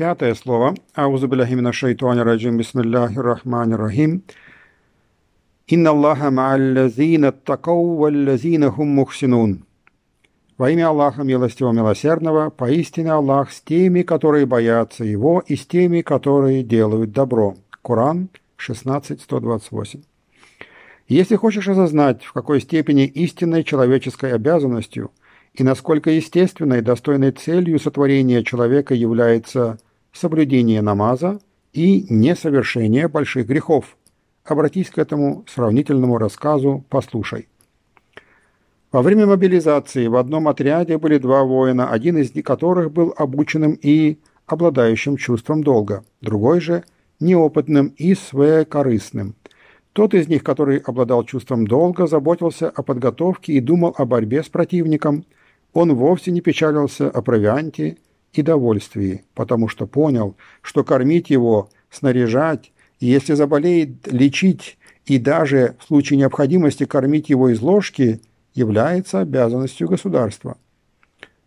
[0.00, 0.74] Пятое слово.
[0.94, 2.56] Аузу билляхи мина шайтани раджим.
[2.56, 4.22] Бисмиллахи рахмани рахим.
[5.66, 9.66] Инна Аллаха ма'аллазина такау валлазина хум мухсинун.
[10.56, 16.00] Во имя Аллаха Милостивого Милосердного, поистине Аллах с теми, которые боятся Его, и с теми,
[16.00, 17.56] которые делают добро.
[17.82, 20.02] Коран 16.128.
[21.08, 25.10] Если хочешь осознать, в какой степени истинной человеческой обязанностью
[25.52, 29.78] и насколько естественной и достойной целью сотворения человека является
[30.12, 31.40] соблюдение намаза
[31.72, 33.96] и несовершение больших грехов,
[34.44, 37.48] обратись к этому сравнительному рассказу «Послушай».
[38.92, 44.18] Во время мобилизации в одном отряде были два воина, один из которых был обученным и
[44.46, 46.84] обладающим чувством долга, другой же–
[47.20, 49.34] неопытным и своекорыстным.
[49.92, 54.48] Тот из них, который обладал чувством долга, заботился о подготовке и думал о борьбе с
[54.48, 55.24] противником.
[55.72, 57.98] Он вовсе не печалился о провианте
[58.32, 65.86] и довольствии, потому что понял, что кормить его, снаряжать, если заболеет, лечить и даже в
[65.86, 68.20] случае необходимости кормить его из ложки–
[68.54, 70.56] является обязанностью государства,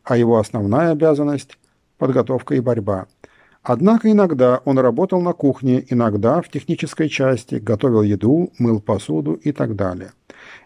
[0.04, 1.58] а его основная обязанность–
[1.98, 3.08] подготовка и борьба.
[3.62, 9.54] Однако иногда он работал на кухне, иногда в технической части, готовил еду, мыл посуду и
[9.54, 10.12] так далее.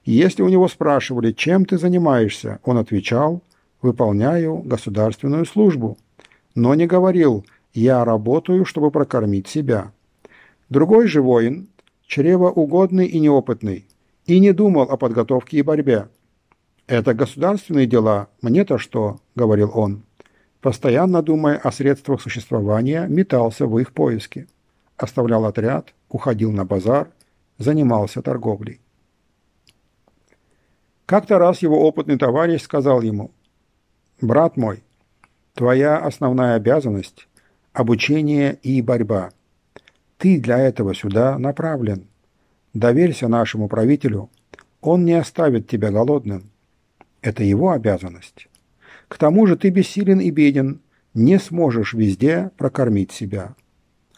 [0.03, 3.43] Если у него спрашивали, чем ты занимаешься, он отвечал
[3.81, 5.97] «выполняю государственную службу»,
[6.57, 9.91] но не говорил «я работаю, чтобы прокормить себя».
[10.69, 11.69] Другой же воин,
[12.07, 13.85] чревоугодный и неопытный,
[14.25, 16.09] и не думал о подготовке и борьбе.
[16.87, 20.01] «Это государственные дела, мне-то что?»– говорил он.
[20.59, 24.47] Постоянно думая о средствах существования, метался в их поиске.
[24.97, 27.11] Оставлял отряд, уходил на базар,
[27.59, 28.81] занимался торговлей.
[31.05, 33.29] Как-то раз его опытный товарищ сказал ему,
[34.19, 34.81] «Брат мой,
[35.57, 37.27] твоя основная обязанность–
[37.73, 39.31] обучение и борьба.
[40.17, 42.07] Ты для этого сюда направлен.
[42.73, 44.29] Доверься нашему правителю,
[44.81, 46.51] он не оставит тебя голодным».
[47.21, 48.47] Это его обязанность.
[49.07, 50.79] К тому же ты бессилен и беден,
[51.13, 53.55] не сможешь везде прокормить себя.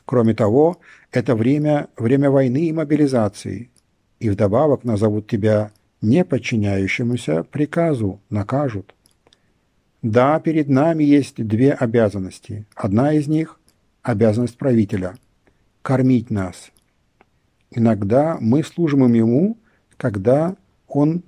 [0.06, 0.80] Кроме того,
[1.12, 3.72] это время, время войны и мобилизации,
[4.20, 8.94] и вдобавок назовут тебя не подчиняющемуся приказу, накажут.
[10.02, 12.66] Да, перед нами есть две обязанности.
[12.74, 13.60] Одна из них–
[14.02, 15.16] обязанность правителя–
[15.82, 16.72] кормить нас.
[17.72, 19.58] Иногда мы служим ему,
[19.98, 20.56] когда
[20.88, 21.24] он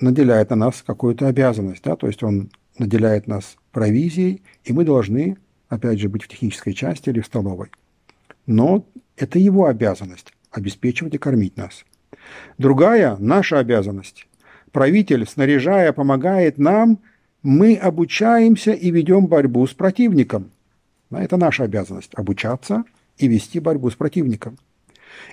[0.00, 5.36] наделяет на нас какую-то обязанность, да, то есть он наделяет нас провизией, и мы должны,
[5.68, 7.70] опять же, быть в технической части или в столовой.
[8.46, 8.84] Но
[9.16, 11.84] это его обязанность– обеспечивать и кормить нас.
[12.58, 14.26] Другая– наша обязанность.
[14.72, 16.98] Правитель, снаряжая, помогает нам,
[17.44, 20.50] мы обучаемся и ведем борьбу с противником.
[21.10, 22.84] Это наша обязанность– обучаться
[23.18, 24.58] и вести борьбу с противником.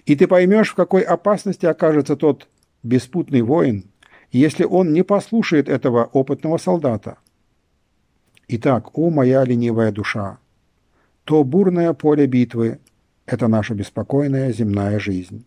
[0.05, 2.49] И ты поймешь, в какой опасности окажется тот
[2.83, 3.85] беспутный воин,
[4.29, 7.17] если он не послушает этого опытного солдата.
[8.49, 10.38] Итак, о моя ленивая душа,
[11.23, 12.79] то бурное поле битвы–
[13.25, 15.45] это наша беспокойная земная жизнь,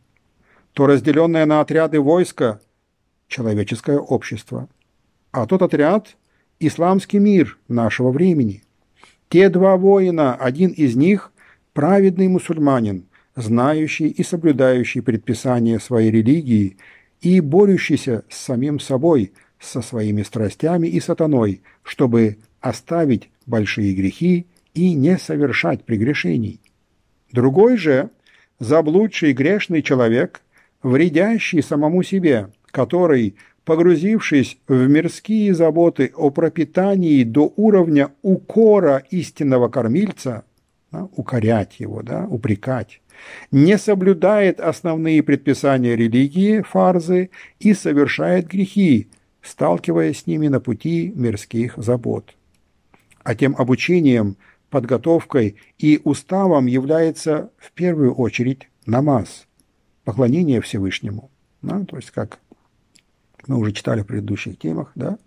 [0.72, 2.60] то разделенное на отряды войска–
[3.28, 4.66] человеческое общество,
[5.31, 6.16] а тот отряд–
[6.66, 8.62] исламский мир нашего времени.
[9.28, 11.32] Те два воина, один из них–
[11.72, 16.76] праведный мусульманин, знающий и соблюдающий предписания своей религии–
[17.25, 24.92] и борющийся с самим собой, со своими страстями и сатаной, чтобы оставить большие грехи и
[24.92, 26.60] не совершать прегрешений.
[27.32, 28.10] Другой же–
[28.58, 30.42] заблудший грешный человек,
[30.82, 40.44] вредящий самому себе, который, погрузившись в мирские заботы о пропитании до уровня укора истинного кормильца,
[40.92, 43.00] да, укорять его, да, упрекать,
[43.50, 49.08] не соблюдает основные предписания религии, фарзы, и совершает грехи,
[49.42, 52.34] сталкиваясь с ними на пути мирских забот.
[53.22, 54.37] А тем обучением,
[54.70, 59.46] подготовкой и уставом является в первую очередь намаз,
[60.05, 61.31] поклонение Всевышнему.
[61.62, 62.40] Да, то есть, как
[63.49, 65.19] мы уже читали в предыдущих темах, да,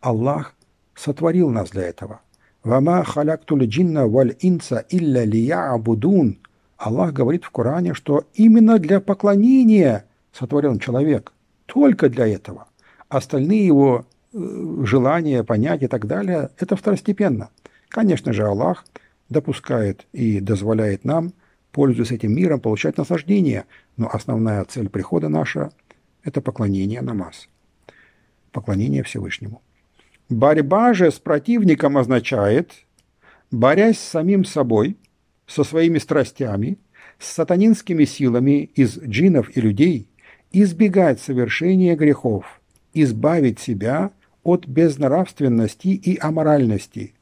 [0.00, 0.54] Аллах
[0.94, 2.20] сотворил нас для этого.
[2.62, 6.38] «Вама халяктуль джинна валь инса илля лия абудун»
[6.76, 11.32] Аллах говорит в Коране, что именно для поклонения сотворен человек,
[11.66, 12.68] только для этого.
[13.08, 14.38] Остальные его э,
[14.84, 17.50] желания, понятия и так далее– это второстепенно.
[17.88, 18.86] Конечно же, Аллах
[19.28, 21.32] допускает и дозволяет нам,
[21.70, 23.66] пользуясь этим миром, получать наслаждение,
[23.96, 25.70] но основная цель прихода наша–
[26.24, 27.48] это поклонение намаз,
[28.52, 29.62] поклонение Всевышнему.
[30.28, 32.86] Борьба же с противником означает
[33.50, 34.96] борясь с самим собой,
[35.46, 36.78] со своими страстями,
[37.18, 40.08] с сатанинскими силами из джинов и людей,
[40.52, 42.60] избегать совершения грехов,
[42.94, 44.12] избавить себя
[44.42, 47.14] от безнравственности и аморальности,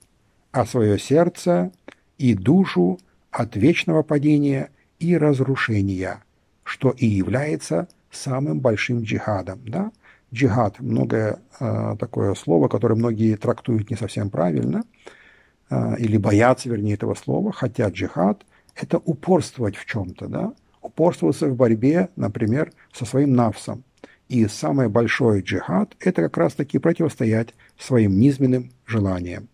[0.53, 1.73] а свое сердце
[2.17, 2.99] и душу
[3.31, 6.23] от вечного падения и разрушения,
[6.65, 9.61] что и является самым большим джихадом.
[9.67, 9.93] Да?
[10.33, 14.83] Джихад– многое э, такое слово, которое многие трактуют не совсем правильно,
[15.71, 18.45] э, или боятся, вернее, этого слова, хотя джихад–
[18.75, 20.53] это упорствовать в чем-то, да?
[20.83, 23.85] упорствоваться в борьбе, например, со своим навсом.
[24.29, 29.49] И самый большой джихад– это как раз-таки противостоять своим низменным желаниям.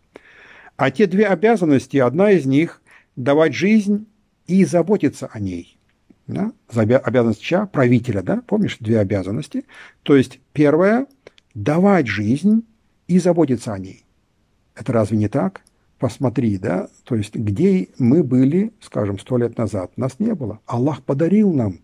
[0.76, 2.82] А те две обязанности, одна из них–
[3.16, 4.06] давать жизнь
[4.48, 5.78] и заботиться о ней.
[6.26, 6.52] Да?
[6.68, 7.66] Обязанность чья?
[7.66, 8.42] Правителя, да?
[8.46, 9.64] Помнишь, две обязанности.
[10.02, 11.06] То есть первое–
[11.54, 12.64] давать жизнь
[13.06, 14.04] и заботиться о ней.
[14.74, 15.62] Это разве не так?
[15.98, 16.88] Посмотри, да?
[17.04, 19.96] То есть где мы были, скажем, сто лет назад?
[19.96, 20.60] Нас не было.
[20.66, 21.80] Аллах подарил нам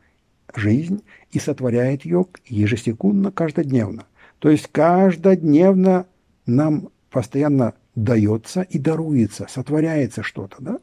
[0.54, 4.06] жизнь и сотворяет ее ежесекундно, каждодневно.
[4.40, 6.06] То есть каждодневно
[6.46, 10.56] нам постоянно дается и даруется, сотворяется что-то.
[10.60, 10.78] Да?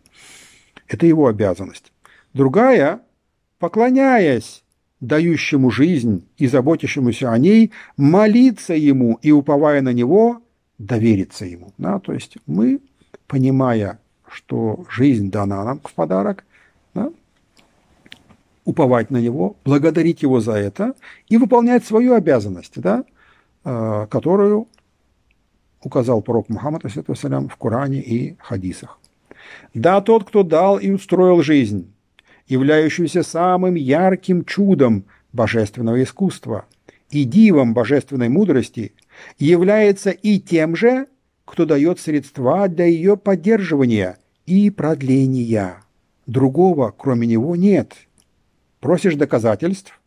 [0.87, 1.91] Это его обязанность.
[2.33, 3.01] Другая,
[3.59, 4.63] поклоняясь
[4.99, 10.41] дающему жизнь и заботящемуся о ней, молиться ему и, уповая на него,
[10.77, 11.73] довериться ему.
[11.77, 11.99] Да?
[11.99, 12.79] То есть мы,
[13.27, 16.45] понимая, что жизнь дана нам в подарок,
[16.93, 17.11] да?
[18.65, 20.93] уповать на него, благодарить его за это
[21.29, 23.05] и выполнять свою обязанность, да?
[23.63, 24.67] Э, которую
[25.83, 28.99] указал пророк Мухаммад в Коране и хадисах.
[29.73, 31.93] Да, тот, кто дал и устроил жизнь,
[32.47, 36.65] являющуюся самым ярким чудом божественного искусства
[37.11, 38.93] и дивом божественной мудрости,
[39.39, 41.07] является и тем же,
[41.45, 45.81] кто дает средства для ее поддерживания и продления.
[46.25, 47.93] Другого, кроме него, нет.
[48.81, 49.99] Просишь доказательств?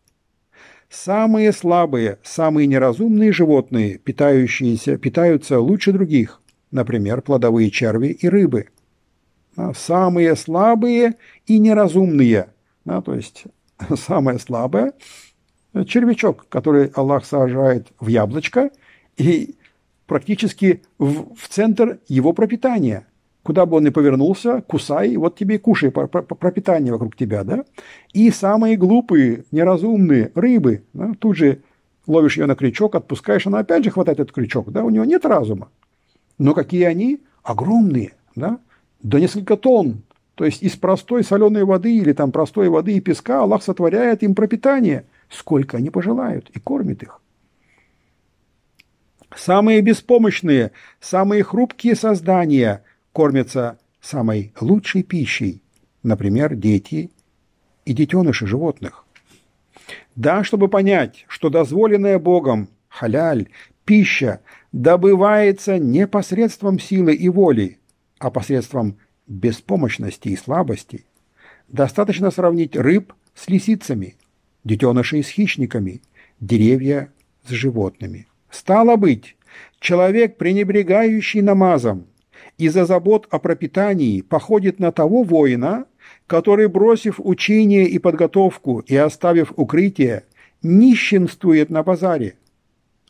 [0.90, 6.40] Самые слабые, самые неразумные животные, питающиеся, питаются лучше других,
[6.70, 8.66] например, плодовые черви и рыбы.
[9.74, 11.16] Самые слабые
[11.46, 12.50] и неразумные,
[12.84, 13.44] да, то есть
[13.96, 14.92] самое слабое–
[15.86, 18.70] червячок, который Аллах сажает в яблочко
[19.16, 19.56] и
[20.06, 23.06] практически в, в центр его пропитания–
[23.42, 27.64] Куда бы он ни повернулся, кусай, вот тебе и кушай пропитание вокруг тебя, да?
[28.12, 31.62] И самые глупые, неразумные рыбы, да, тут же
[32.06, 35.24] ловишь ее на крючок, отпускаешь, она опять же хватает этот крючок, да, у него нет
[35.24, 35.70] разума.
[36.38, 37.20] Но какие они?
[37.42, 38.58] Огромные, да,
[39.02, 40.02] до несколько тонн.
[40.34, 44.34] То есть из простой соленой воды или там простой воды и песка Аллах сотворяет им
[44.34, 47.20] пропитание, сколько они пожелают, и кормит их.
[49.34, 55.62] Самые беспомощные, самые хрупкие создания– кормятся самой лучшей пищей,
[56.02, 57.10] например, дети
[57.84, 59.04] и детеныши животных.
[60.14, 63.48] Да, чтобы понять, что дозволенная Богом халяль,
[63.84, 64.40] пища,
[64.72, 67.78] добывается не посредством силы и воли,
[68.20, 71.04] а посредством беспомощности и слабости,
[71.68, 74.16] достаточно сравнить рыб с лисицами,
[74.62, 76.02] детенышей с хищниками,
[76.38, 77.12] деревья
[77.44, 78.28] с животными.
[78.50, 79.36] Стало быть,
[79.80, 82.06] человек, пренебрегающий намазом,
[82.58, 85.86] из-за забот о пропитании походит на того воина,
[86.26, 90.24] который, бросив учение и подготовку и оставив укрытие,
[90.62, 92.34] нищенствует на базаре.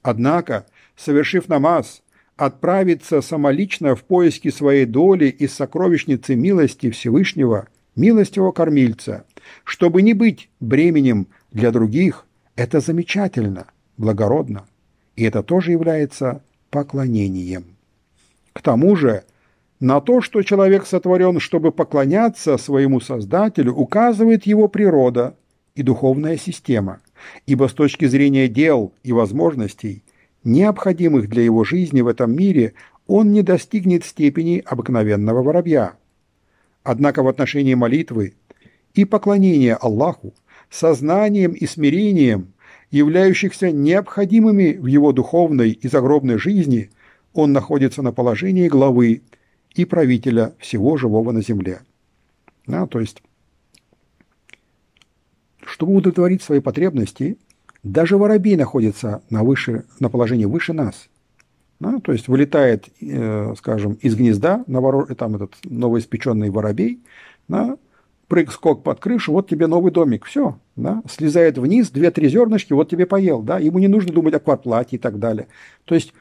[0.02, 2.02] Однако, совершив намаз,
[2.40, 9.26] отправится самолично в поиски своей доли из сокровищницы милости Всевышнего, милостивого кормильца,
[9.62, 13.66] чтобы не быть бременем для других, это замечательно,
[13.98, 14.64] благородно,
[15.16, 17.64] и это тоже является поклонением.
[18.54, 19.24] К тому же,
[19.78, 25.36] на то, что человек сотворен, чтобы поклоняться своему Создателю, указывает его природа
[25.74, 27.00] и духовная система,
[27.44, 30.02] ибо с точки зрения дел и возможностей,
[30.44, 32.74] необходимых для его жизни в этом мире,
[33.06, 35.94] он не достигнет степени обыкновенного воробья.
[36.82, 38.34] Однако в отношении молитвы
[38.94, 40.34] и поклонения Аллаху,
[40.70, 42.52] сознанием и смирением,
[42.90, 46.90] являющихся необходимыми в его духовной и загробной жизни,
[47.32, 49.22] он находится на положении главы
[49.74, 51.80] и правителя всего живого на земле.
[52.66, 53.22] Да, то есть,
[55.64, 57.38] чтобы удовлетворить свои потребности,
[57.82, 61.08] даже воробей находится на, выше, на положении выше нас.
[61.78, 67.02] Да, то есть вылетает, э, скажем, из гнезда наворо, там этот новоиспеченный воробей,
[67.48, 67.78] да,
[68.28, 73.06] прыг-скок под крышу, вот тебе новый домик, все, да, слезает вниз, две-три зернышки, вот тебе
[73.06, 75.48] поел, да, ему не нужно думать о квартплате и так далее.
[75.84, 76.12] То есть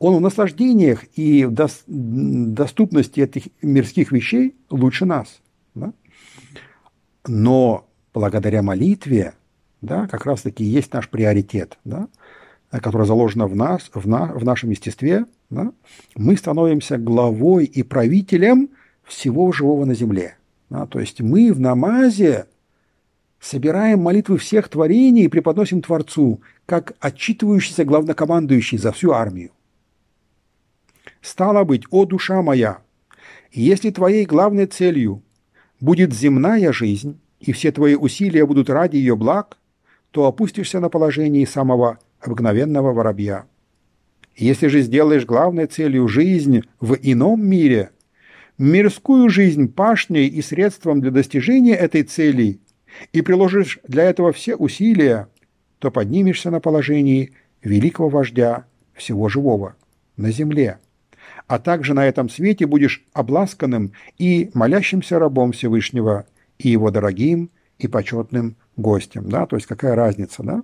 [0.00, 5.40] Он в наслаждениях и в доступности этих мирских вещей лучше нас.
[5.76, 5.92] Да?
[7.26, 9.34] Но благодаря молитве,
[9.84, 12.08] да, как раз-таки есть наш приоритет, да,
[12.70, 15.72] которая заложена в нас, в, на, в нашем естестве, да,
[16.16, 18.70] мы становимся главой и правителем
[19.04, 20.36] всего живого на земле.
[20.70, 22.46] Да, то есть мы в намазе
[23.38, 29.50] собираем молитвы всех творений и преподносим Творцу, как отчитывающийся главнокомандующий за всю армию.
[31.20, 32.78] «Стало быть, о душа моя,
[33.52, 35.22] если твоей главной целью
[35.80, 39.58] будет земная жизнь, и все твои усилия будут ради ее благ,
[40.14, 43.46] то опустишься на положении самого обыкновенного воробья.
[44.36, 47.90] Если же сделаешь главной целью жизнь в ином мире,
[48.56, 52.60] мирскую жизнь пашней и средством для достижения этой цели,
[53.12, 55.26] и приложишь для этого все усилия,
[55.80, 57.32] то поднимешься на положении
[57.64, 59.74] великого вождя всего живого
[60.16, 60.78] на земле,
[61.48, 66.24] а также на этом свете будешь обласканным и молящимся рабом Всевышнего
[66.56, 69.28] и его дорогим и почетным гостем.
[69.28, 69.46] Да?
[69.46, 70.42] То есть какая разница?
[70.42, 70.62] Да?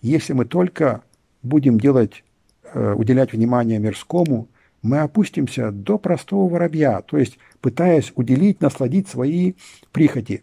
[0.00, 1.02] Если мы только
[1.42, 2.24] будем делать,
[2.72, 4.48] э, уделять внимание мирскому,
[4.82, 9.54] мы опустимся до простого воробья, то есть пытаясь уделить, насладить свои
[9.92, 10.42] прихоти.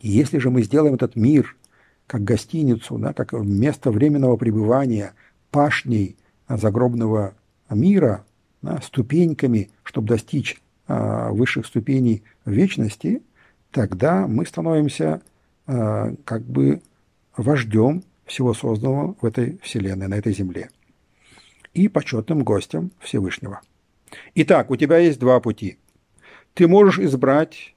[0.00, 1.56] если же мы сделаем этот мир
[2.06, 5.14] как гостиницу, да, как место временного пребывания,
[5.50, 6.16] пашней
[6.48, 7.34] загробного
[7.70, 8.26] мира,
[8.60, 13.22] да, ступеньками, чтобы достичь а, высших ступеней вечности,
[13.72, 15.22] тогда мы становимся
[15.66, 16.82] э, как бы
[17.36, 20.70] вождем всего созданного в этой Вселенной, на этой Земле,
[21.74, 23.60] и почетным гостем Всевышнего.
[24.34, 25.78] Итак, у тебя есть два пути.
[26.54, 27.74] Ты можешь избрать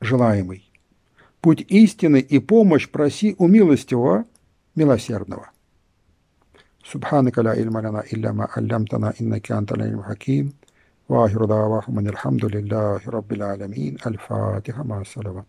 [0.00, 0.68] желаемый.
[1.40, 4.24] Путь истины и помощь проси у милостивого,
[4.74, 5.50] милосердного.
[6.84, 10.54] Субханакаля ильмаляна илляма аллямтана иннаки анталя хаким–
[11.08, 13.96] وآخر دعواهم الحمد لله رب العالمين.
[14.06, 15.44] الفاتحة مع السلامة